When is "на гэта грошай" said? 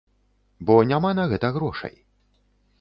1.19-1.95